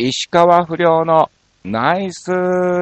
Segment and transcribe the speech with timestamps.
[0.00, 1.28] 石川不良の
[1.64, 2.30] ナイス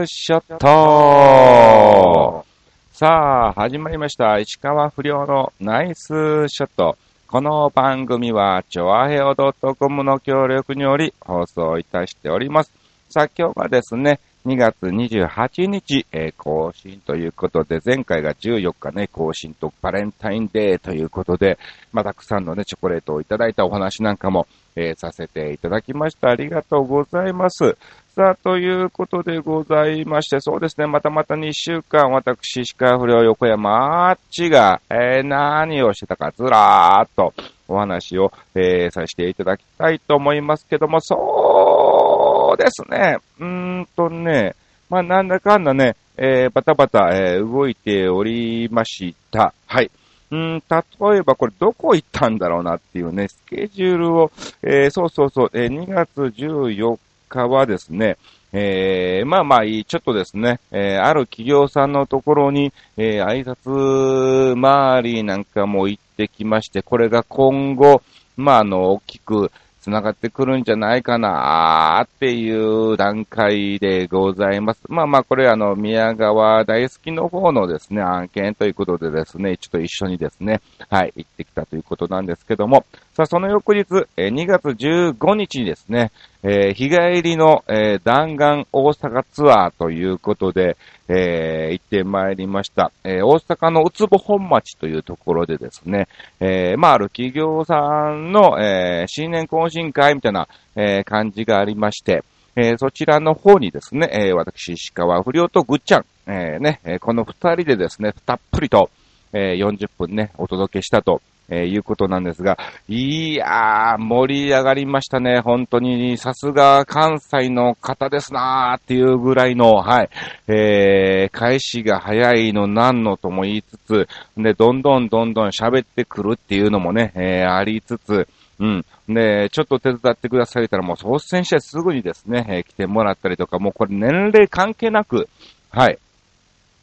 [0.04, 2.44] ショット
[2.92, 4.38] さあ、始まりました。
[4.38, 6.98] 石川不良のナイスショット。
[7.26, 12.72] この番組は、チョアヘオ .com の協力により放送いたしております。
[13.08, 21.58] さあ、今日はですね、2月28日、えー、更新ということで、前回が14日ね、更新とバレンタインデーということで、
[21.94, 24.46] まあ、たくさんのね、チョコレートをいただいたお話なんかも、
[24.76, 26.30] えー、させていただきました。
[26.30, 27.76] ありがとうございます。
[28.14, 37.34] さあ、ということでございまして、そうですね、またまた2週間、私、石川不良横山あっちが、えー、何をしてたか、ずらーっと
[37.68, 44.54] お話を、えー、させていただきたいと思いますけども、そうですね、うーんとね、
[44.88, 49.52] まあ、なんだかんだね、えー、バタバタ、えー、動いておりました。
[49.66, 49.90] はい。
[50.30, 56.98] うん、例えばこれどこ行ったんだろうなっていうね、スケジュールを、えー、そうそうそう、えー、2月14
[57.28, 58.16] 日はですね、
[58.52, 68.02] えー、まあまあいい、ちょっとですね、えー、ある企業さんのところに、えー、挨拶周りなんかも行ってきまして、これが今後、
[68.36, 69.50] まああの、大きく、
[69.86, 74.82] 繋がってくるんじゃないかなっていう段階でございます。
[74.88, 86.10] まあまあ、これあの、宮川大好きの方のですね、案件ということでですね、ちょっと一緒にですね、はい、行ってきたということなんですけども、さあ、その翌日、え2月15日にですね、
[86.42, 90.76] えー、日帰りの、えー、弾丸大阪ツアーということで、
[91.08, 92.92] えー、行ってまいりました。
[93.04, 96.08] え、大阪のうつぼ本町というところでですね、
[96.40, 102.24] え、まあ、ある企業さんの、え、新年懇親会みたいな、え、感じがありまして、
[102.56, 108.90] え、そちらの方にですね、え、私、石川不良とぐっちゃん、え、ね、この二人でですね、たっぷりと、
[109.32, 112.58] えー、40分ね、お届けしたとえー、いうことなんですが、
[112.88, 115.40] いやー、盛り上がりましたね。
[115.40, 120.10] 本当に、さすが関西の方ですなーっていうぐらいの、はい、
[120.48, 128.84] えー、開始が早いのなんのとも言いつつ、で、どんどんどんどん喋ってくるっていうのもね、えー、ありつつ、うん。
[129.08, 135.28] で、ちょっと手伝ってくださいたらもう率先してすぐにですね、えー、来てもらったりとか、もうこれ年齢関係なく、
[135.70, 135.98] はい、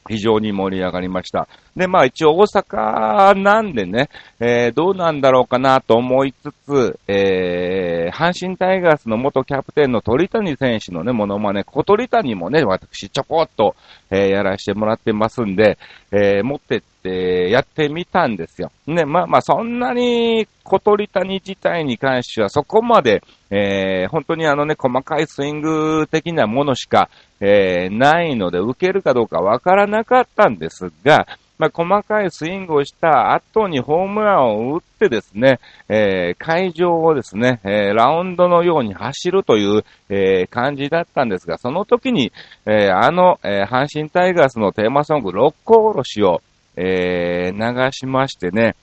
[0.07, 1.47] 非常に盛り上がりました。
[1.75, 4.09] で、まあ一応大阪なんでね、
[4.39, 13.75] えー、どうなんだろうかなと思いつつ、えー、阪神タイガースの元キャプテンの鳥谷選手のね、モノマネ、小鳥谷もね、私ちょこっと、
[14.11, 15.77] えー、やらせてもらってますんで、
[16.11, 18.71] えー、持ってってやってみたんですよ。
[18.87, 23.21] ね、まあまあそんなに小鳥谷自体に関してはそこまで、
[23.51, 27.09] えー、本当にあのね、細かいスイング的なものしか、
[27.39, 31.27] えー、ないので、受けるかどうかわからなかったんですが、
[31.59, 42.31] まあ、細かいスイングをした後にホームランを打ってですね、えー、会場をですね、えー、ラウンドのように走るという、えー、感じだったんですが、その時に、
[42.65, 46.41] えあの、え阪神タイガースのテーマソング、六甲おろしを、
[46.75, 48.75] え流しましてね、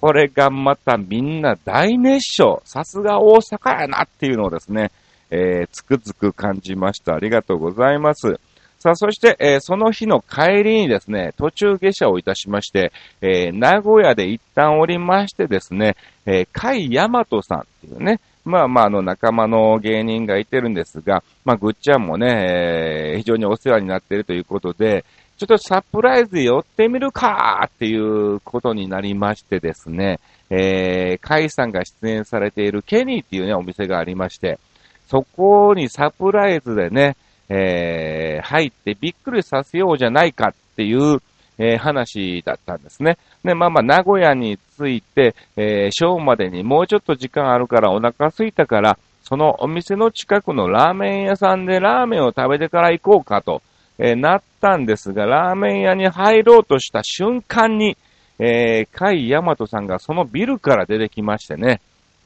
[0.00, 2.62] これがまたみんな大熱唱。
[2.64, 4.90] さすが大阪やなっていうのをですね、
[5.30, 7.14] えー、つくづく感じました。
[7.14, 8.38] ありがとうございます。
[8.78, 25.04] さあ、そして、えー、その日の帰りにですね、途中下車をいたしまして、えー、名古屋で一旦降りましてですね、えー、甲斐大和さんっていうね、まあまあ、あの、仲間の芸人がいてるんですが、まあ、ぐっちゃんもね、えー、非常にお世話になっているということで、
[25.38, 30.18] ちょっとサプライズ寄ってみるかっていうことになりましてですね、
[30.50, 34.58] えー、カイさんが出演されているケニーっていうね、お店がありまして、
[35.06, 37.16] そこにサプライズでね、
[37.48, 41.22] えー、入ってびっくりさせようじゃないかっていう、
[41.56, 43.16] えー、話だったんですね。
[43.44, 53.62] で、まあまあ、名古屋に着いて、えー、ショーまでにもうちょっと時間あるからお腹空いたから、そのお店の近くのラーメン屋さんでラーメンを食べてから行こうかと、
[53.98, 57.96] えー、なったんですが、ラーメン屋に入ろうとした瞬間に、
[58.38, 61.80] えー、甲斐大和さんがそのビルから出てきましてね、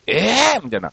[0.07, 0.19] え
[0.57, 0.93] えー、みたいな。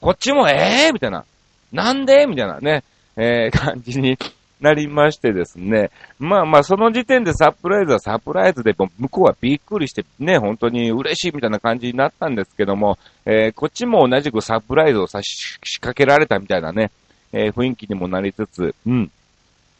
[0.00, 1.24] こっちもええー、みたいな。
[1.72, 2.82] なんでみたいなね、
[3.16, 4.16] えー、感じに
[4.60, 5.90] なりましてですね。
[6.18, 16.90] まあまあ、その時点でサプライズはサプライズで、向こうはびっくりしてね、本当に嬉しいみたいな感じになったんですけども、えー、こっちも同じくサプライズをさし仕掛けられたみたいなね、
[17.32, 19.10] えー、雰囲気にもなりつつ、うん。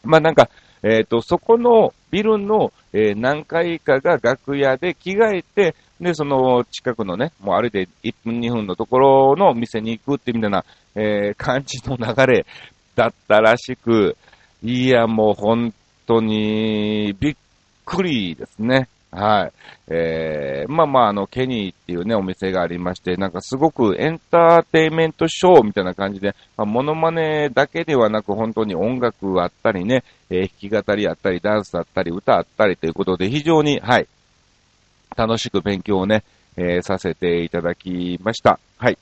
[0.03, 0.49] まあなんか、
[0.81, 10.63] えっ、ー、と、そこのビルの、えー、何階かが楽屋で着替えて、で、その近くのね、もう歩いて1分2分のところの店に行くってみたいな、
[10.95, 12.45] えー、感じの流れ
[12.95, 14.15] だったらしく、
[14.63, 15.73] いや、もう本
[16.05, 17.35] 当にびっ
[17.85, 18.87] くりですね。
[19.11, 19.51] はい。
[19.87, 34.07] えー、まあまあ、あの、ケニーっていうね、お店がありまして、なんかすごくエンターテイメントショーみたいな感じで、まあ、モノマネだけではなく、本当に音楽あったりね、えー、弾き語りあったり、ダンスあったり、歌あったりということで、非常に、はい、
[35.17, 36.23] 楽しく勉強をね、
[36.55, 38.59] えー、させていただきました。
[38.77, 38.97] はい。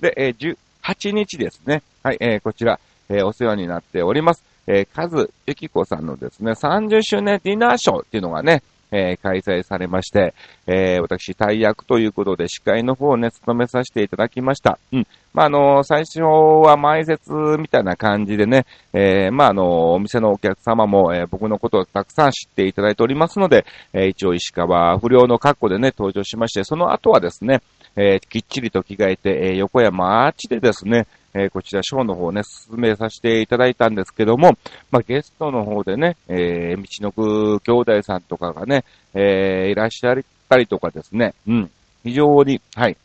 [0.00, 1.82] で、えー、18日ですね。
[2.02, 4.42] はい、えー、こちら、えー、お世話になっております。
[4.66, 8.62] えー、カズエキコさんのですね、30周年ディナーショーっていうのがね、
[8.92, 10.34] えー、開催されまして、
[10.66, 14.78] えー、私、大役ということで司会の方をね、務めさせていただきました。
[14.92, 15.06] うん。
[15.32, 27.62] まあ、あの、最初は前説みたいな感じでね、えー、まあ、あの、お店のお客様も、えー、僕のことをたくさん知っていただいておりますので、えー、一応石川不良の格好でね、登場しまして、その後はですね、
[27.96, 34.52] えー、きっちりと着替えて、えー、横山アーチでですね、えー、こちらショーの方ね、進めさせていただいたんですけども、
[34.90, 38.84] まあ、ゲストの方でね、えー、道のく兄弟さんとかがね、
[39.14, 40.16] えー、いらっしゃっ
[40.48, 41.70] たりとかですね、うん、
[42.04, 42.96] 非常に、はい、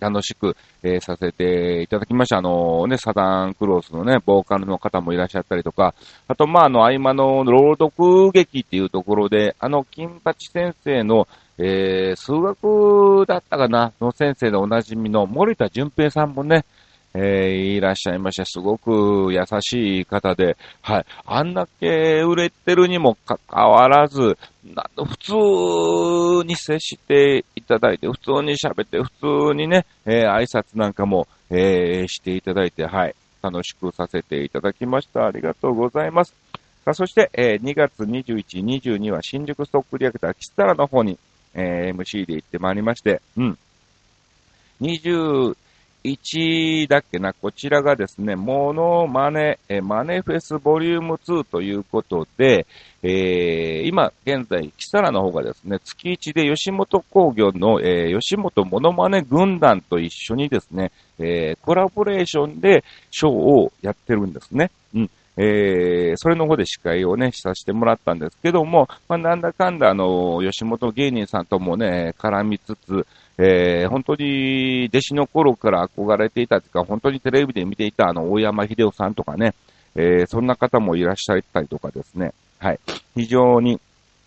[0.00, 2.38] 楽しく、えー、させていただきました。
[2.38, 5.94] あのね、サダンクロースのね、ボーカルの方もいらっしゃったりとか、
[6.28, 11.26] あと、まあ、あの、合間の朗読劇っていうところで、あの、金八先生の、
[11.58, 16.64] えー、数学だったかな、の先生でおなじみの森田淳平さんもね、
[17.18, 21.06] えー、いらっしゃいまして、すごく優しい方で、はい。
[21.24, 24.36] あんだけ売れてるにもかかわらず、
[24.96, 25.16] 普
[26.42, 33.14] 通に接していただいて、普通に喋って、普通にね、えー、挨拶なんかも、えー、していただいて、はい。
[33.42, 35.26] 楽しくさせていただきました。
[35.26, 36.34] ありがとうございます。
[36.84, 41.18] さあ、そして、えー、2月21、22は新宿ストックリアクターキスタラの方に、
[41.54, 43.58] えー、MC で行ってまいりまして、うん。
[44.80, 45.56] 20、
[46.06, 52.66] 1だっけな、こちらがですね、モノマネ、えマネフェスボリューム2ということで、
[53.02, 64.70] えー、今現在、キサラの方がですね、月1で吉本工業の、えー、吉本モノマネ軍団と一緒にですね、えー、コラボレーションでショーをやってるんですね。
[64.94, 65.10] うん。
[65.38, 73.06] えー、それの方で司会をね、させてもらったんですけども、まあ、なんだかんだ、あの、吉本芸人さんともね、絡みつつ、
[73.38, 79.54] えー、本当に弟子の頃から憧れていたというか、本当にテレビで見ていたあの、大山秀夫さんとかね、
[79.94, 82.80] えー、そんな方もいらっしゃったりとかですね、はい。
[83.14, 83.80] 非常に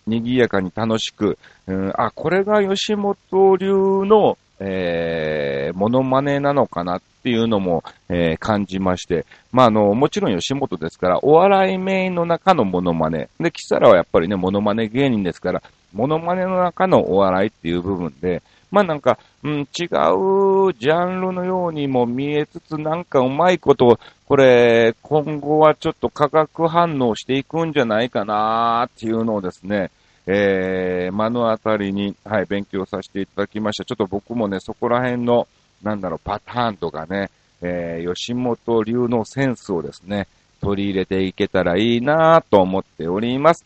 [0.06, 13.30] 賑やかに楽しく、うん、あ、これが吉本流の、えー、モノマネなのかなっていうのも、えー、感じまして、まあ、あの、もちろん吉本ですから、お笑いメインの中のモノマネ。
[13.40, 15.62] で、キサラはやっぱりね、モノマネ芸人ですから、
[15.94, 29.90] モノマネの中のお笑いっていう部分で、まあなんか、うん、違うジャンルのようにも見えつつ、なんかうまいこと、これ、今後はちょっと化学反応していくんじゃないかなっていうのをですね、
[30.28, 33.86] えー、目の当たりに、はい、勉強させていただきました。
[33.86, 35.48] ちょっと僕もね、そこら辺の、
[35.82, 37.32] なんだろう、パターンとかね、
[37.62, 40.28] えー、吉本流のセンスをですね、
[40.62, 43.66] 取り入れていけたらいいなと思っております。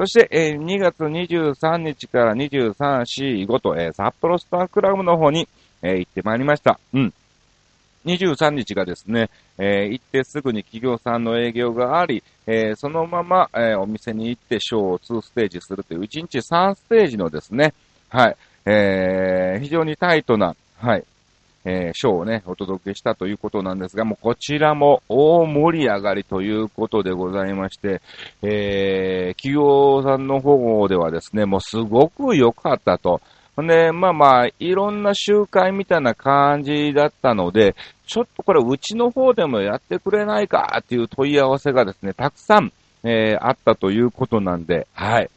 [0.00, 5.46] そして、えー、2月23日から23、4、5と、えー、札幌スタークラブの方に、
[5.82, 6.80] えー、行ってまいりました。
[6.94, 7.12] うん。
[8.06, 17.74] 23日がですね、えー、行ってすぐに企業さんの営業があり、えー、そのまま、えー、お店に行ってショーを2ステージするという、1日3ステージのですね、
[18.08, 21.04] はい、えー、非常にタイトな、はい、
[21.64, 28.00] えー、ショーをね、お届けしたということなんですが、もうこちらも大盛り上がりということでございまして、
[28.42, 33.20] えー、企業さんの方ではですね、もうすごく良かったと。
[33.58, 37.74] で、まあまあ、いろんな集会みたいな感じだったので、
[38.06, 42.72] ちょっとこれうちの方でもやってくれないかっていう問い合わせがですね、たくさん、
[43.04, 45.30] えー、あったということなんで、はい。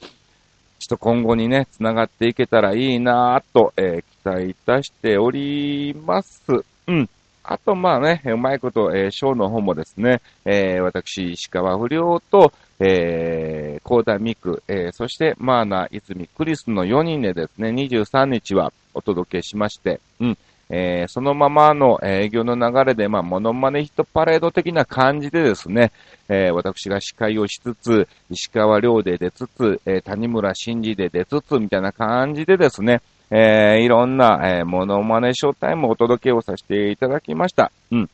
[0.80, 6.44] ちょっと今後にね、繋がっていけたらいいなぁと、えー、待いたしております。
[6.88, 7.10] うん。
[7.44, 20.38] あと、まあね、うまいこと、えー、ショーの方もですね、えー、私、石川不良と、えー、高田美久、えー、そして、マーナ、泉、クリスの4人でですね、23日はお届けしまして、うん。
[20.70, 25.92] えー、そのままの営業の流れで、まあ、モノマネヒットパレード的な感じでですね、
[26.30, 33.02] えー、私が司会をしつつ、石川良で出つつ、えー、谷村新司で出つつ、みたいな感じでですね、
[33.32, 37.72] えー、いろんな、えー、モノマネショータイムをお届けをさせていただきました。
[37.92, 38.10] うん。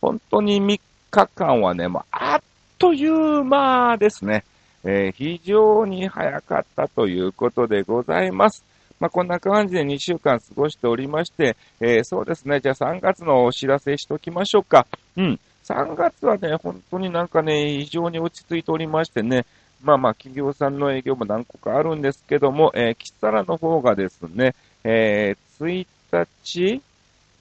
[0.00, 2.42] 本当に3日間はね、もうあっ
[2.78, 4.44] という間ですね。
[4.84, 8.64] えー、非常に早かったということでございます。
[8.98, 14.86] まあ、こんな感じで2週間過ごしておりまして、えー、そうですね、じゃあ3月のお知らせしときましょうか。
[15.16, 15.40] うん。
[15.64, 19.44] 3月はね、本当になんかね、非常に落ち着いておりましてね、
[19.82, 26.82] まあまあ、企業さんの営業も何個かあるんですけども、えー、キサラの方がですね、えー、1日、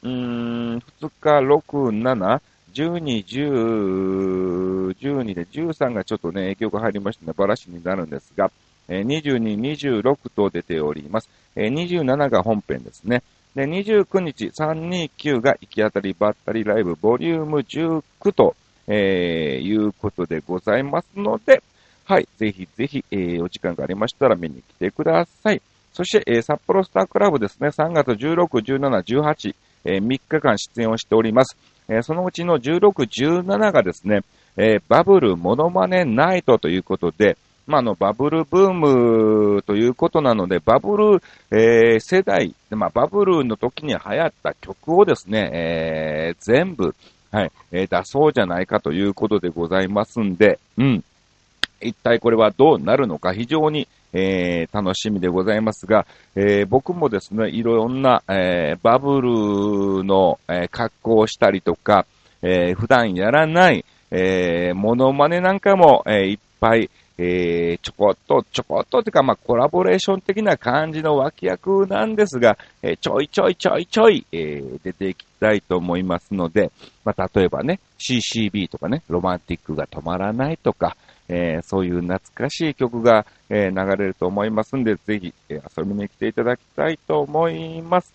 [0.03, 2.41] うーん、2日、6、7、
[2.73, 8.51] 12、10、12で、13がちょっとね、影響が入りましてね、バラシになるんですが、
[8.87, 9.59] え、22、
[10.01, 11.29] 26と出ております。
[11.55, 13.23] え、27が本編ですね。
[13.55, 18.55] で、29日、329が行き当たりばったりライブボリューム19と、
[18.87, 21.61] えー、いうことでございますので、
[22.11, 25.61] はい、ぜひぜひ、えー、お時間がありましたら見に来てください。
[25.93, 31.55] そして、えー、札幌スタークラブですね、3月16、17、18、えー、3日間出演をしております。
[31.87, 34.23] えー、そのうちの16、17がですね、
[34.57, 46.93] えー、バブルモノマネナイトということで、まあ、の、バブルブームということなので、バブル、えー、世代、まあ、バブルの時に流行った曲をですね、えー、全部、
[47.31, 51.03] はい、えー、出そうじゃないかということでございますんで、うん。
[51.81, 62.05] 一体これはどうなるのか非常に、えー、楽しみでございますが、えー、僕もですね、いろんな、えー、バブルの、え格好をしたりとか、
[62.41, 76.71] え普段やらない、えモノマネなんかも、えいっぱい、えちょこっと、ちょこっとっていうか、まあ、コラボレーション的な感じの脇役なんですが、えちょいちょいちょいちょい、え出ていきたいと思いますので、
[77.05, 80.97] まあ、例えばね、CCB とかね、ロマンティックが止まらないとか、
[81.31, 88.13] えー、そういう懐かしい曲が、えー、流れると思いますんで、ぜひ、え、遊びに来ていただきたいと思います。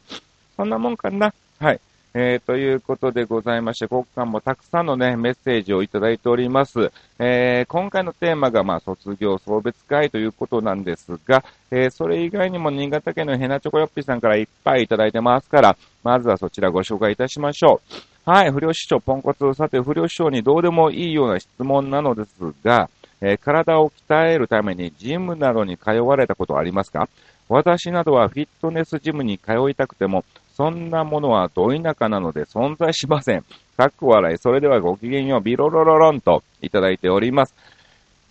[0.57, 1.81] そんなもんかなはい。
[2.19, 6.91] えー、ということでございまして、ここ間もたくさんのね、メッセージをいただいております。
[7.19, 18.31] えー、今回のテーマが、まあ、卒業送別会ということなんですが、えー、それ以外にも新潟県のヘナチョコヨッピーさんからいっぱいいただいてますから、まずはそちらご紹介いたしましょう。
[18.31, 19.55] はい、不良師匠ポンコツ。
[19.55, 22.31] さて、不良師匠にどうでもいいような質問なのです
[22.65, 27.09] が、えー、体を鍛えるためにジムなどに通われたことはありますか？
[27.49, 33.45] 私などはフィットネスジムに通いたくても、そんなものはど田舎なので存在しません。
[33.77, 34.39] かっこ笑い。
[34.39, 37.55] それではごきげんよう、ビロロロロンといただいております。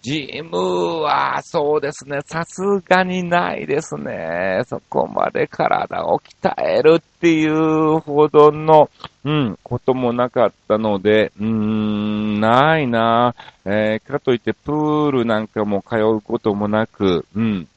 [0.06, 4.62] ジムは、そうですね、さすがにないですね。
[4.68, 8.92] そこまで体を鍛えるっていうほどの、
[9.24, 13.34] うん、こともなかったので、うーん、ないな
[13.66, 17.68] えー、かといってプールなんかも通うこともなく、うん、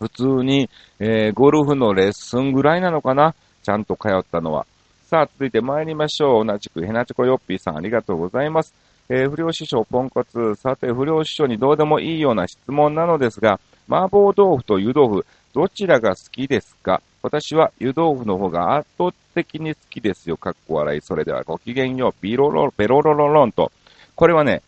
[0.00, 3.36] 普通に、えー、ゴルフのレッスンぐらいなのかな？
[3.62, 4.66] ちゃんと通ったのは。
[5.04, 6.44] さあ、続いて参りましょう。
[6.44, 8.74] 同じくヘナチョコヨッピーさんありがとうございます。
[9.08, 10.54] えー、不良師匠ポンコツ。
[10.56, 17.00] さて、不良師匠にどうでもいいような質問なのですが、麻婆豆腐と湯豆腐、どちらが好きですか？
[17.22, 20.36] 私は湯豆腐の方が圧倒的に好きですよ。
[20.36, 21.00] かっこ笑い。
[21.00, 22.14] それではごきげんよう。
[22.20, 23.72] ビロロ、ベロロロロンと。
[24.14, 24.62] これはね、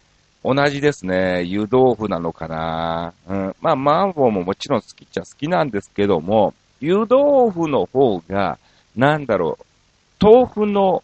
[0.44, 1.42] 同じですね。
[1.42, 3.12] 湯豆腐なのかな？
[3.28, 3.56] うん。
[3.60, 8.58] まあ、麻婆ももちろん好きっちゃ好きなんですけども、湯豆腐の方が、
[8.96, 11.02] なんだろう、豆腐の、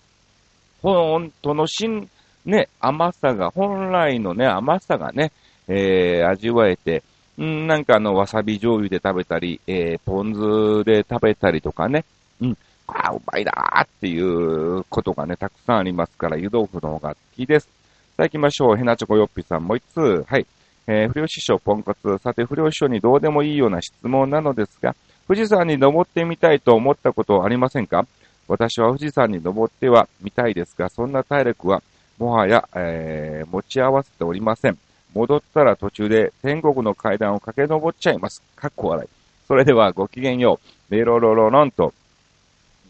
[0.82, 2.08] 本当の芯、
[2.44, 5.32] ね、甘さが、本来のね、甘さがね、
[5.68, 7.02] えー、味わえて、
[7.40, 12.04] んなんかあの、わさび醤油で食べたり、えー、ポン酢で食べたりとかね、
[12.40, 17.68] うん、あうまいなーっていうことがね、たくさんありますから、湯豆腐の方が好きです。
[18.16, 18.76] さあ行きましょう。
[18.76, 20.24] ヘナチョコヨッピさんもう一つ。
[20.28, 20.46] はい。
[20.86, 22.18] えー、不良師匠ポンコツ。
[22.18, 24.94] さて、不良師匠にどうでもいいような質問なのですが、
[25.26, 28.06] 富士山に登ってみたいと思ったことありませんか？
[28.46, 31.82] 私は富士山に登ってはみたいですが、そんな体力は
[32.18, 34.78] もはや、えー、持ち合わせておりません。
[35.14, 38.42] 戻ったら途中で天国の階段を駆け上っちゃいます。
[38.56, 39.08] かっこ笑い。
[39.46, 40.58] それではごきげんよ
[40.90, 40.94] う。
[40.94, 41.92] メロロロロンと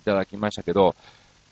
[0.00, 0.94] いただきましたけど、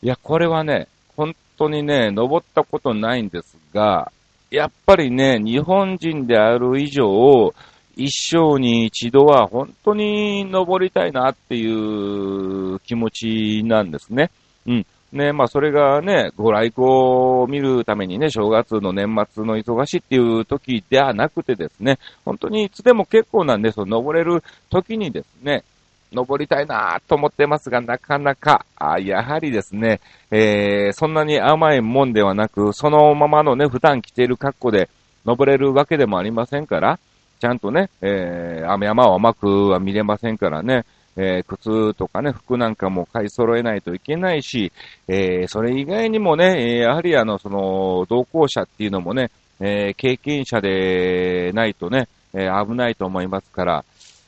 [0.02, 4.12] いや、これはね、本当にね、登ったことないんですが、
[4.50, 7.54] やっぱりね、日本人である以上、
[7.96, 14.30] 一生に一度は本当に登りたいなっていう気持ちなんですね。
[14.66, 14.86] うん。
[15.12, 25.64] ね、まあそれがね、ご来光を見るためにね、正月の年末の忙しいっていう時ではなくてですね、本当にいつでも結構なんで、その登れる時にですね、
[26.12, 30.00] 登りたいなと思ってますが、なかなか、あやはりですね、
[30.30, 34.88] えー、そんなに甘いもんではなく、そのままのね、普段着ている格好で
[35.24, 36.98] 登れるわけでもありませんから、
[37.40, 40.84] ちゃんとね、えー、雨山を甘くは見れませんからね、
[41.16, 44.72] えー、靴とかね、服なんかも買い揃えないといけないし、
[45.08, 53.84] えー、それ以外にもね、やはりあの、その、同行者っていうのもね、えー、経験者でないとね、えー、危ないと思いますから、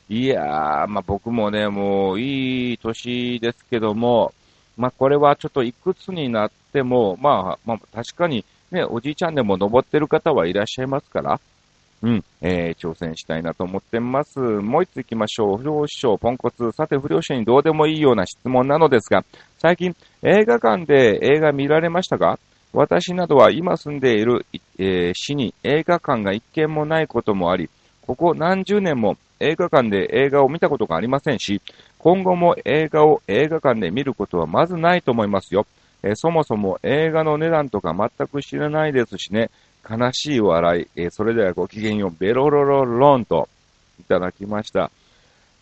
[0.08, 4.32] いやー、まあ、僕もね、もういい年ですけども、
[4.76, 11.40] まあ、これはちょっといくつになっても、まあ、まあ、確かにね、おじいちゃんでも登ってる方はいらっしゃいますから、
[12.04, 14.38] うん、えー、挑戦したいなと思ってます。
[14.38, 15.56] もう一つ行きましょう。
[15.56, 16.70] 不良師匠、ポンコツ。
[16.72, 19.24] さて、不良師匠にどうでもいいような質問なのですが、
[19.58, 22.38] 最近、映画館で映画見られましたか？
[22.74, 24.44] 私などは今住んでいる、
[24.78, 27.70] えー市に映画館が一軒もないこともあり、
[28.06, 31.62] ここ何十年も映画館で映画を見たことがありませんし、
[31.96, 35.64] 今後も映画を映画館で見ることはまずないと思いますよ。
[36.02, 39.48] えーそもそも映画の値段とか全く知らないですしね。
[39.88, 40.86] 悲しい笑い。
[40.96, 42.10] えーそれではごきげんよう。
[42.18, 43.48] ベロロロロンと
[44.00, 44.90] いただきました。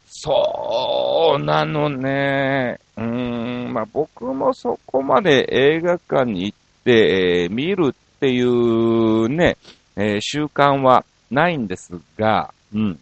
[0.06, 2.78] そうなのね。
[2.96, 9.56] うーん、まあ僕もそこまで映画館に行って、えー見るっていうね、
[9.96, 12.98] えー習慣はないんですが、うん。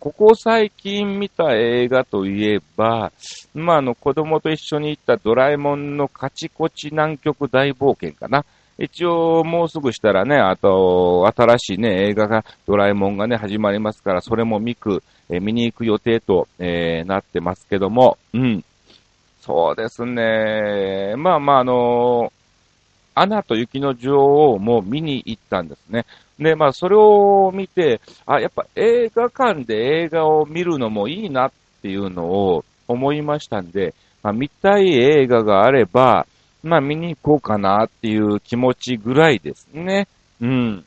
[0.00, 3.12] ここ最近見た映画といえば、
[3.54, 8.46] まあ、あの、子供と一緒に行ったドラえもんのカチコチ南極大冒険かな。
[8.80, 18.64] 一応、もうすぐしたらね、あと、新しいね、映画が、ドラえもんがね、始まりますから、それも見く、えー見に行く予定と、えーなってますけども、うん。
[19.42, 21.14] そうですね。
[21.18, 22.32] まあまあ、あの
[23.14, 26.06] アナと雪の女王も見に行ったんですね。
[26.38, 36.26] で、まあ、それを見て、あ、やっぱ映画館で映画を見るのもいいなっていうのを思いましたんで、まあ、見たい映画があれば、
[36.62, 40.08] まあ、見に行こうかなっていう気持ちぐらいですね。
[40.40, 40.84] うん。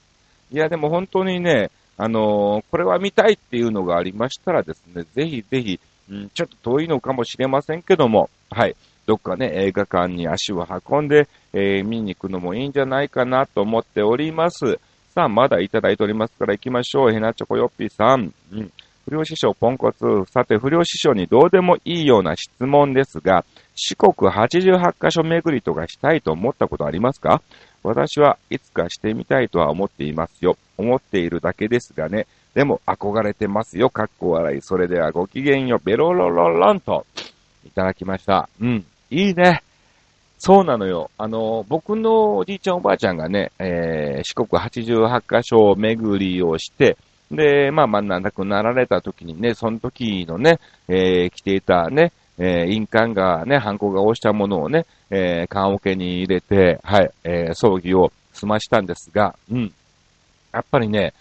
[0.51, 8.75] いや、でも本当にね、あのーこれは見たいっていうのがありましたらですね、ぜひぜひ、うん、ちょっと遠いのかもしれませんけども、はい。
[9.05, 14.79] どっかね、映画館に足を運んで、えー見に行くのもいいんじゃないかなと思っております。
[15.13, 17.11] さあ、まだいただいておりますから行きましょう。
[17.11, 18.33] ヘナチョコヨッピーさん。
[18.51, 18.71] うん。
[19.05, 20.05] 不良師匠ポンコツ。
[20.31, 23.43] さて、不良師匠にどうでもいいような質問ですが、
[23.75, 27.41] 四国88カ所巡りとかしたいと思ったことありますか？
[27.83, 30.57] 私はいつかしてみたいとは思っていますよ。
[30.77, 32.27] 思っているだけですがね。
[32.53, 33.89] でも憧れてますよ。
[33.89, 34.61] かっこ笑い。
[34.61, 35.85] それではごきげんよう。
[35.85, 37.05] ベロロロロンと
[37.65, 38.47] いただきました。
[38.61, 38.85] うん。
[39.09, 39.63] いいね。
[40.37, 41.09] そうなのよ。
[41.17, 46.95] あの、僕のおじいちゃんおばあちゃんがね、えー四国88カ所巡りをして、
[47.35, 59.73] で、まあまあ亡くなられた時にね、その時のね、えー着ていたね、えー印鑑がね、犯行が押したものをね、えー棺桶に入れて、はい、えー葬儀を済ましたんですが、うん。
[60.53, 61.13] やっぱりね、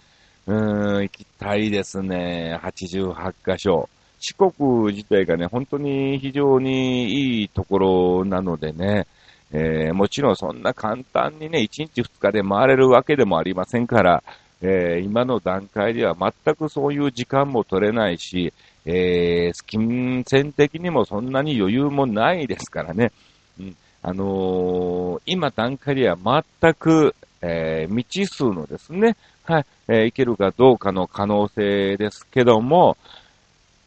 [0.45, 2.59] うーん、行きたいですね。
[2.61, 3.89] 88カ所。
[4.19, 9.05] 四国自体がね、本当に非常にいいところなのでね、
[9.51, 14.23] えーもちろんそんな簡単にね、1日2日で回れるわけでもありませんから、
[14.65, 18.53] えー今の段階では全くそういう時間も取れないし、
[18.85, 23.11] えー金銭的にもそんなに余裕もないですからね。
[23.59, 26.17] うん、あのー今段階では
[26.61, 32.95] 全く、えー未知数のですね、はい、えーいけるかどうかの可能性ですけども、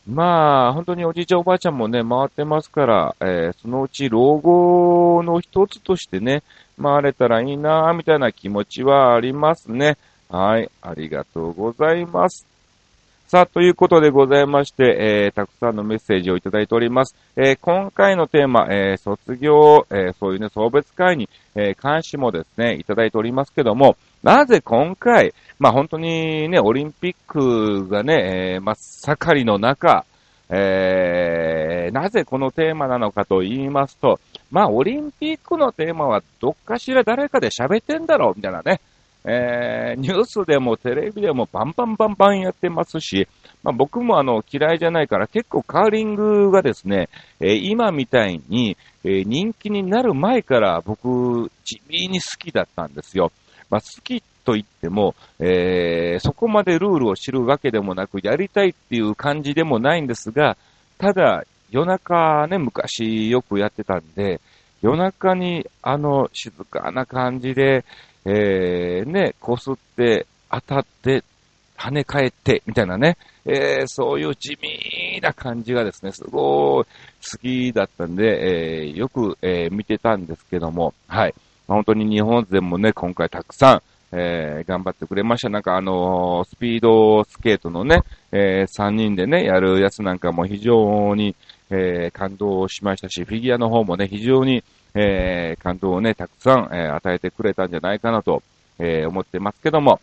[0.07, 6.43] まあ、本当におじいちゃんおばあちゃんもね、回ってますから、えーそのうち老後の一つとしてね、
[6.81, 9.97] 回れたらいいな、みたいな気持ちはありますね。
[10.29, 12.47] はい、ありがとうございます。
[13.29, 17.17] さあ、ということでございまして、えーたくさんのメッセージをいただいております。
[17.37, 28.77] えー今回のテーマ、えー卒業、えーそういうね、送別会に、えー関しもですね、いただいておりますけども、なぜ今回、まあ本当にね、オリンピックがね、えー真っ
[29.17, 30.05] 盛りの中、
[30.49, 34.21] えーなぜこのテーマなのかと言いますと、
[34.53, 38.81] まあオリンピックのテーマはどっかしら誰かで喋ってんだろう、みたいなね。
[39.29, 43.27] えーニュースでもテレビでもバンバンバンバンやってますし、
[43.65, 47.09] まあ、僕もあの嫌いじゃないから結構カーリングがですね、
[47.41, 53.33] えー今みたいに、えー人気になる前から僕地味に好きだったんですよ。
[53.69, 60.57] まあ、好きと言っても、えーそこまでルールを知るわけでもなく、やりたいっていう感じでもないんですが、
[60.99, 64.41] ただ、夜中ね、昔よくやってたんで、
[64.83, 67.85] 夜中にあの静かな感じで、
[68.29, 71.23] えーね、こすって、当たって、
[71.79, 81.35] 跳ね返って、みたいなね、えーそういう地味な感じがですね、すごい好きだったんで、えーよく、えー見てたんですけども、はい。
[81.69, 83.83] まあ本当に日本勢もね、今回たくさん、
[84.17, 85.49] えー頑張ってくれました。
[85.49, 91.37] なんかあのースピードスケートのね、え3人でね、やるやつなんかも非常に、
[91.71, 94.65] えー感動しましたし、フィギュアの方もね、非常に、
[94.96, 98.42] えー感動をね、たくさん、えー与えてくれたんじゃないかなと、
[98.78, 100.00] えー思ってますけども、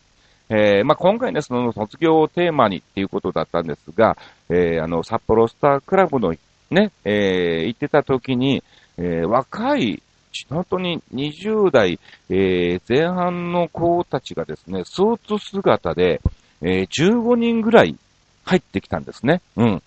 [0.49, 4.17] えーまあ、今回ね、その卒業をテーマにっていうことだったんですが、
[4.49, 6.33] えーあの、札幌スタークラブの
[6.69, 8.63] ね、えー行ってた時に、
[8.97, 10.01] えー若い、
[10.49, 16.21] 本当に20代、えー前半の子たちがですね、スーツ姿で、
[16.61, 17.97] えー、15人ぐらい
[18.45, 19.41] 入ってきたんですね。
[19.57, 19.83] うん。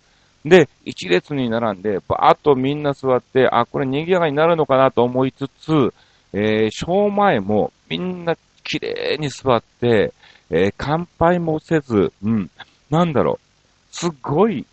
[0.47, 5.93] で、一列に並んで、バーっとみんな座って、あ、これ賑やかになるのかなと思いつつ、
[6.33, 10.13] えー、正前もみんな綺麗に座って、
[10.51, 12.49] えー、乾杯もせず、うん、
[12.91, 14.65] なんだろう、すっごい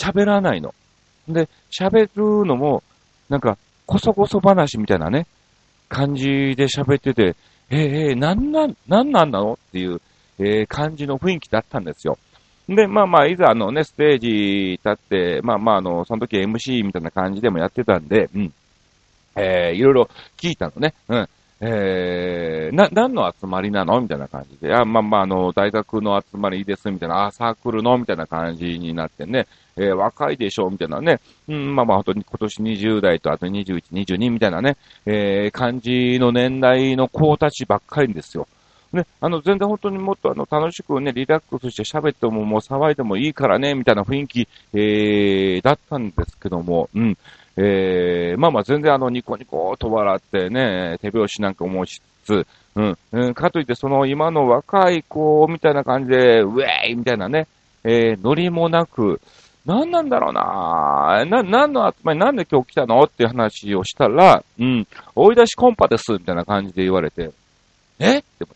[0.00, 0.72] 喋らないの。
[1.28, 2.84] で、喋るのも、
[3.28, 5.26] なんか、こそこそ話みたいなね、
[5.88, 7.34] 感じで喋ってて、
[7.68, 10.00] えー、えー、なんなん、なんなんなのっていう、
[10.38, 12.16] えー、感じの雰囲気だったんですよ。
[12.68, 14.28] で、まあまあ、いざあのね、ステージ
[14.72, 18.52] 立って、まあまあ、あの、その時 MC みたいな感じでもやってたんで、うん。
[19.36, 20.94] えー、いろいろ聞いたのね。
[21.08, 21.28] うん。
[21.60, 24.00] えー、な、何の集まりなの？
[24.00, 24.74] みたいな感じで。
[24.74, 27.26] あ、まあまあ、あの、大学の集まりです、みたいな。
[27.26, 27.96] あ、サークルの？
[27.96, 29.46] みたいな感じになってね。
[29.76, 30.70] えー、若いでしょ？
[30.70, 31.20] みたいなね。
[31.48, 34.76] うん、まあまあ、本当に今年20代とあと21、22みたいなね。
[35.06, 38.46] えー、感じの年代の子たちばっかりですよ。
[38.94, 47.18] ね、あの、全然本当にもっとあの、楽しくね、リラックスして喋ってももう騒いでもいいからね、みたいな雰囲気、えー、だったんですけども、うん。
[47.56, 57.46] えー、まあまあ全然あの、ニコニコと笑ってね、手拍子なんかもしつつ、うん、うん、かといってその今の若い子みたいな感じで、ウェーイみたいなね、
[57.84, 59.20] えー、ノリもなく、
[59.66, 67.30] 何なんだろうなな、何の集まり、なんで今日来たのっていう話をしたら、うん、追い出しコンパです、みたいな感じで言われて、
[67.98, 68.18] え？
[68.18, 68.46] って。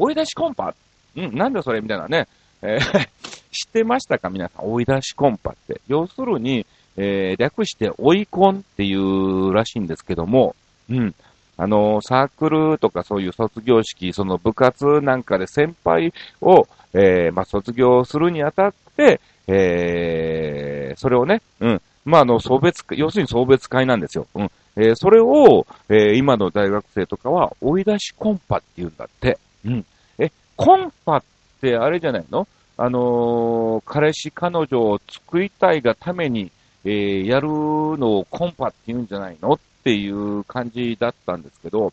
[0.00, 0.74] 追い出しコンパ？
[1.16, 1.80] うん、なんだそれ？
[1.80, 2.26] みたいなね。
[2.62, 3.08] えー、
[3.52, 4.30] 知ってましたか？
[4.30, 5.80] 皆さん、追い出しコンパって。
[5.88, 10.54] 要するに、えー、略して追いコンっていうらしいんですけども、
[10.90, 11.14] うん。
[11.56, 21.82] あの、サークルとかそういう卒業式、その部活なんかで先輩を、えー、まあ、卒業するにあたって、えー、それをね、うん。
[22.06, 24.26] まあ、あの、送別、要するに送別会なんですよ。
[24.34, 24.50] うん。
[24.76, 29.38] えー、それを、えー、今の大学生とかは、追い出しコンパって言うんだって。
[29.64, 29.86] うん。
[30.18, 31.22] え、コンパっ
[31.60, 32.46] てあれじゃないの？
[32.76, 36.50] あのー、彼氏彼女を作りたいがために、
[36.84, 39.52] えー、やるのをコンパって言うんじゃないの？
[39.52, 41.92] っていう感じだったんですけど、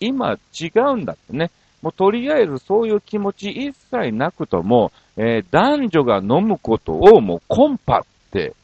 [0.00, 1.50] 今違うんだってね。
[1.82, 8.54] もうとりあえずそういう気持ち一切なくとも、えー、男女が飲むことをもうコンパって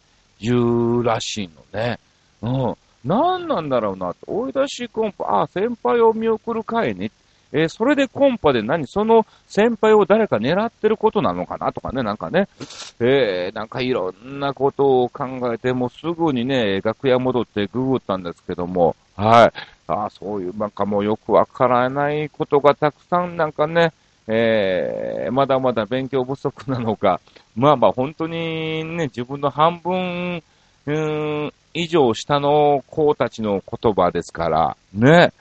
[0.41, 0.55] 言
[0.99, 1.99] うらしいのね。
[2.43, 2.75] うん。
[3.05, 4.21] 何なんだろうなって。
[4.27, 7.11] 追い出しコンパ、あ、先輩を見送る会ね。
[7.53, 12.49] えー、それでコンパで何その先輩を誰か狙ってることなのかなとかね、なんかね、
[13.01, 19.53] えー、なんかいろんなことを考えて、もうすぐにね、楽屋戻ってググったんですけども、はい。
[19.89, 23.93] ああそういう、なんかもうよくわからないことがたくさんなんかね、
[24.27, 27.21] えー、まだまだ勉強不足なのか、
[27.57, 30.43] まあまあ本当にね、自分の半分、
[30.87, 35.33] うん、以上下の子たちの言葉ですから、ね、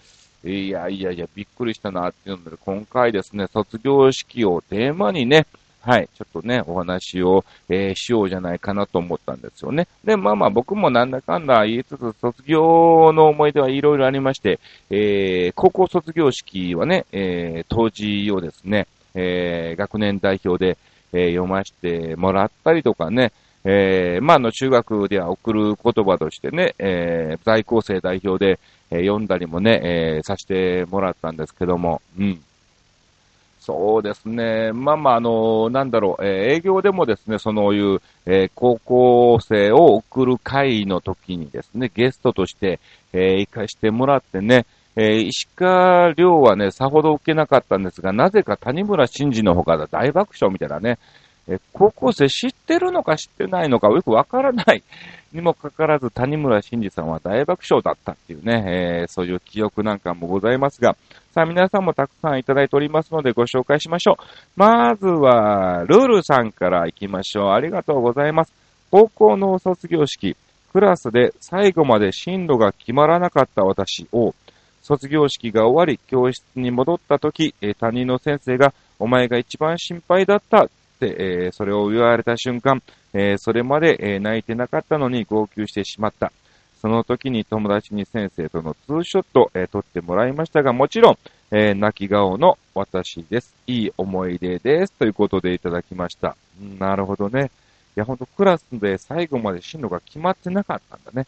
[0.43, 5.45] いやいやいや、びっくりしたなっていうので、今回ですね、卒業式をテーマにね、
[5.81, 9.87] はい、ちょっとね、お話を、えー、しようじゃないかなと思ったんですよね。
[10.03, 20.77] で、まあまあ僕もなんだかんだ言いつつ、卒業の思い出はいろいろありまして、えー、高校卒業式はね、えー、当時をですね、え、学年代表で、
[21.13, 23.31] え、読ませてもらったりとかね、
[23.63, 28.59] え、まあ、の、中学では送る言葉としてね、え、在校生代表で、
[28.91, 32.41] えー、読んだりもね、えー、させてもらったんですけども、うん。
[33.59, 34.71] そうですね。
[34.71, 42.79] まあまあ、あの、なんだろう、えー、営業でもですね、そのいう、えー、高校生を送る会の時にですね、ゲストとして、
[43.11, 50.97] えー、行かしてもらってね、え、石川亮はね、さほど受けなかったんですが、なぜか谷村新司の方が大爆笑みたいなね、
[51.47, 54.83] え高校生知ってるのか知ってないのかよくわからない。
[55.33, 60.95] にもかかわらず谷村新司さんは大爆笑だったっていうね、えー、そういう記憶なんかもございますが、
[61.33, 64.23] さあ皆さんもたくさんいただいておりますのでご紹介しましょう。
[64.55, 67.49] まずは、ルールさんから行きましょう。
[67.51, 68.53] ありがとうございます。
[68.89, 70.35] 高校の卒業式、
[70.71, 74.33] クラスで最後まで進路が決まらなかった私を、
[74.81, 82.81] 卒業式が終わり、教室に戻った時、担任の先生が、お前が一番心配だったって、えー、それを言われた瞬間、
[83.19, 86.31] えー、それまで、えー、泣いてなかったのに号泣してしまった。
[86.79, 91.17] その時に友達に先生とのツーショット、えー、撮ってもらいましたが、もちろん、
[91.49, 93.55] えー、泣き顔の私です。
[93.65, 94.93] いい思い出です。
[94.93, 96.37] ということでいただきました。
[96.77, 97.49] なるほどね。
[97.95, 101.25] いや、ほんとクラスで最後まで進路が決まってなかったんだね。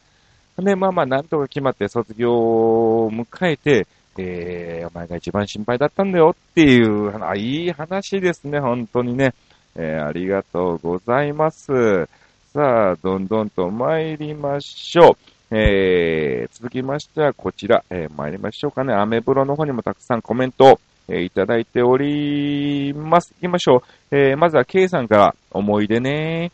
[0.59, 3.87] で、まあまあ、なんとか決まって卒業を迎えて、
[4.19, 9.33] えー、お前が一番心配だったんだよっていう、あいい話ですね、本当にね。
[9.81, 12.09] えー、ありがとうございます。
[12.53, 15.55] さあ、どんどんと参りましょう。
[15.55, 18.93] えー、続きましてはこちら、えー、参りましょうかね。
[18.93, 20.79] アメブロの方にもたくさんコメントを、
[21.11, 23.33] えいただいております。
[23.41, 23.77] 行きましょ
[24.11, 24.15] う。
[24.15, 26.51] えまずは K さんから思い出ね。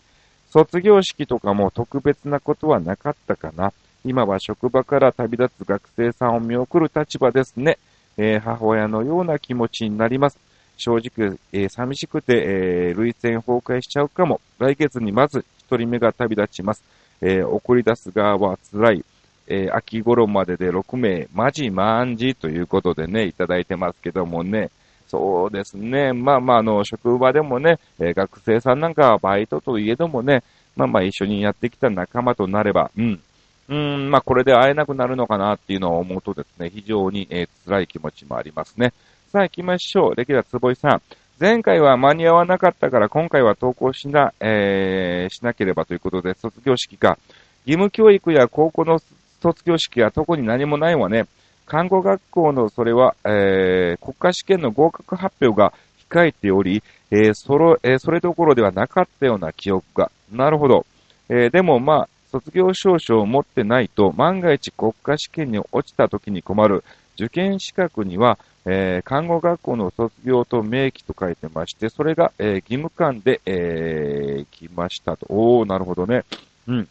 [0.50, 3.74] 卒業式とかも特別なことはなかったかな。
[4.06, 7.80] 今は職場から旅立つ学生さんを見送る立場ですね。
[8.18, 10.40] えー母親のような気持ちになります。
[10.78, 14.42] 正直、えー寂しくて、えー、累戦崩壊しちゃうかも。
[14.60, 16.84] 来月にまず一人目が旅立ちます。
[17.22, 19.06] えー送り出す側は辛い。
[19.48, 24.70] えー秋頃までで6名、マジマンジということでね、いただいてますけどもね。
[25.08, 26.14] そうですね。
[26.14, 30.44] まあまあ、あの、職場でもね、えー学生さんなんかはバイトといえどもね、
[30.76, 33.20] まあまあ一緒にやってきた仲間となれば、うん。
[33.68, 38.94] うん、まあこれで会えなくなるのかなっていうのを思うとですね、非常に、えー辛い気持ちもありますね。
[39.36, 40.16] さあ行きましょう。
[40.16, 41.02] レキラつぼいさん。
[41.42, 47.18] 前回は間に合わなかったから今回は投稿しな、えー、しなければということで卒業式か。
[47.66, 48.98] 義務教育や高校の
[49.42, 51.26] 卒業式は特に何もないわね。
[51.66, 55.74] 看護学校のそれは、えー、国家試験の合格発表が
[56.10, 60.12] 控えており、えーそれ、えーそれどころではなかったような記憶が。
[60.32, 60.86] なるほど。
[61.28, 66.86] えーでもまあ、卒業証書を持ってないと、万が一国家試験に落ちた時に困る。
[67.18, 75.26] 受験資格には、えー看護学校の卒業と明記と書いてまして、それが、えー義務感で、えー来ましたと。
[75.30, 76.24] おー、なるほどね。
[76.68, 76.88] うん。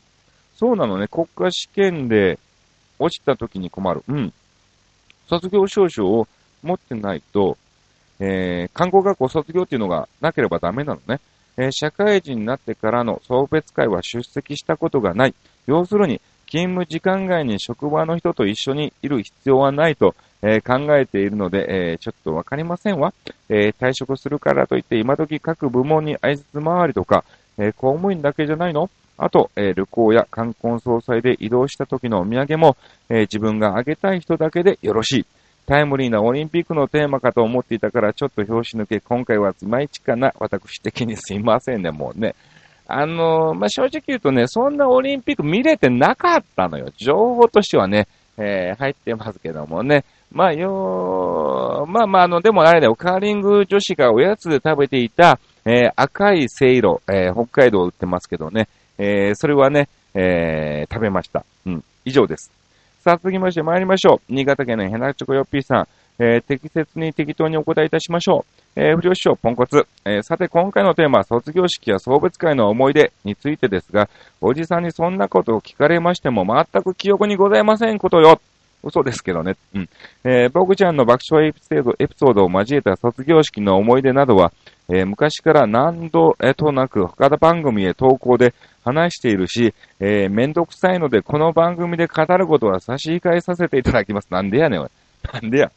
[0.57, 1.09] そうなのね。
[1.09, 2.39] 国家試験で
[2.99, 4.03] 落ちた時に困る。
[4.09, 4.33] うん。
[5.29, 6.29] 卒業証書を
[6.63, 7.59] 持ってないと、
[8.21, 11.21] えー看護学校卒業っていうのがなければダメなのね。
[11.57, 15.35] えー社会人になってからの送別会は出席したことがない。
[15.67, 16.21] 要するに、
[16.55, 23.13] 勤務時間外に職場の人と一緒にいる必要はないと、えー考えているので、えーちょっとわかりませんわ。
[23.49, 27.25] えー退職するからといって、今時各部門に挨拶回りとか、
[27.59, 28.89] え公務員だけじゃないの？
[29.19, 32.77] あと、え旅行や冠婚葬祭で移動した時のお土産も、
[33.09, 35.27] え自分があげたい人だけでよろしい。
[35.67, 42.37] タイムリーなオリンピックのテーマかと思っていたから、ちょっと表紙抜け、今回はつまいちかな、私的にすいませんね、もうね。
[42.87, 46.89] あのまあ、正直言うとね、そんなオリンピック見れてなかったのよ。
[46.97, 50.05] 情報としてはね、えー入ってますけどもね。
[50.33, 58.69] まあ、よ、まあまあ、あの、でもあれだよ、カーリング女子がおやつで食べていた、えー赤いせいろ、えー北海道売ってますけどね、
[58.99, 61.45] えーそれはね、えー食べました。
[61.67, 62.51] うん、以上です。
[63.01, 64.33] さあ、続きまして参りましょう。
[64.33, 68.64] 新潟県のヘナチョコヨッピーさん、えー適切に適当にお答えいたしましょう。
[68.77, 69.87] えー不良師匠、ポンコツ。
[70.05, 74.09] えーさて、今回のテーマは卒業式や送別会の思い出についてですが、
[74.41, 78.41] おじさんにそんなことを聞かれましても全く記憶にございませんことよ。
[78.83, 79.55] 嘘ですけどね。
[79.75, 79.89] うん。
[80.25, 84.53] えー僕ちゃんの爆笑エピソードエピソードを交えた卒業式の思い出などは、
[84.89, 94.27] えー昔から何度えとなく他の番組へ投稿で話しているし、えーめんどくさいのでこの番組で語ることは差し控えさせていただきます。
[94.31, 94.89] なんでやねん、おい。
[95.33, 95.71] なんでや。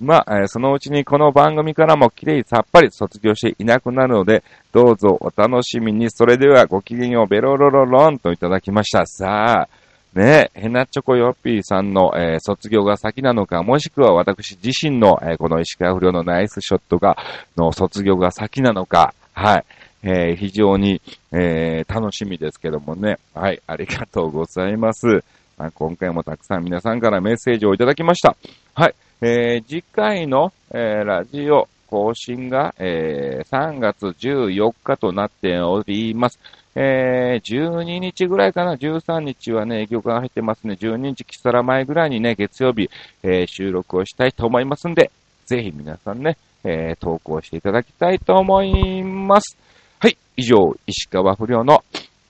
[0.00, 6.10] まあ、えそのうちにこの番組からもきれいさっぱり卒業していなくなるので、どうぞお楽しみに。
[6.10, 9.06] それではごきげんよう、ベロロロロンといただきました。
[9.06, 9.68] さあ、
[10.14, 17.16] ねえ、ヘナチョコヨッピーさんの、えー卒業が先なのか、もしくは私自身の、えーこの石川不良のナイスショットが、
[17.56, 19.64] の卒業が先なのか、はい。
[20.02, 21.00] えー非常に、
[21.32, 23.18] えー楽しみですけどもね。
[23.34, 25.24] はい、ありがとうございます。
[25.58, 28.36] まあ今回もたくさん皆さんからメッセージをいただきました。
[28.74, 28.94] はい。
[29.20, 36.38] えー次回の、えーラジオ更新が、えー3月14日となっております。
[36.74, 40.74] えー12日ぐらいかな、13日はね、営業が入ってますね。
[40.74, 42.90] 12日、キサラ前ぐらいにね、月曜日、
[43.22, 45.10] えー収録をしたいと思いますんで、
[45.46, 49.56] ぜひ皆さんね、えー投稿していただきたいと思います。
[50.00, 51.84] はい、以上、石川不良の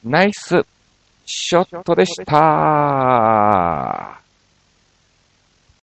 [0.05, 0.67] ナイス
[1.25, 4.22] ショットでした。